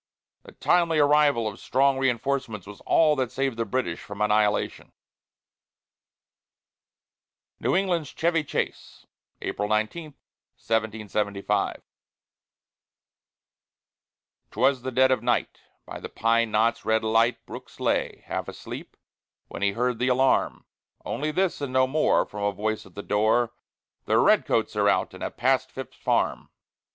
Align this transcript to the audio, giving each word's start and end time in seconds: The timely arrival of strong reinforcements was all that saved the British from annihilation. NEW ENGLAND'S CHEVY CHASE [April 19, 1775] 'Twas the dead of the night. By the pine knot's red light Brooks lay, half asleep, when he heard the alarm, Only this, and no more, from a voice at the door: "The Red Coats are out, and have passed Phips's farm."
The 0.41 0.53
timely 0.53 0.97
arrival 0.97 1.47
of 1.47 1.59
strong 1.59 1.99
reinforcements 1.99 2.65
was 2.65 2.81
all 2.87 3.15
that 3.17 3.31
saved 3.31 3.55
the 3.55 3.65
British 3.65 3.99
from 4.01 4.19
annihilation. 4.19 4.93
NEW 7.59 7.75
ENGLAND'S 7.75 8.11
CHEVY 8.13 8.43
CHASE 8.43 9.05
[April 9.43 9.67
19, 9.69 10.15
1775] 10.57 11.83
'Twas 14.49 14.81
the 14.81 14.91
dead 14.91 15.11
of 15.11 15.19
the 15.19 15.25
night. 15.25 15.59
By 15.85 15.99
the 15.99 16.09
pine 16.09 16.49
knot's 16.49 16.83
red 16.83 17.03
light 17.03 17.45
Brooks 17.45 17.79
lay, 17.79 18.23
half 18.25 18.47
asleep, 18.47 18.97
when 19.49 19.61
he 19.61 19.73
heard 19.73 19.99
the 19.99 20.07
alarm, 20.07 20.65
Only 21.05 21.29
this, 21.29 21.61
and 21.61 21.71
no 21.71 21.85
more, 21.85 22.25
from 22.25 22.41
a 22.41 22.51
voice 22.51 22.87
at 22.87 22.95
the 22.95 23.03
door: 23.03 23.53
"The 24.05 24.17
Red 24.17 24.47
Coats 24.47 24.75
are 24.75 24.89
out, 24.89 25.13
and 25.13 25.21
have 25.21 25.37
passed 25.37 25.69
Phips's 25.71 26.01
farm." 26.01 26.49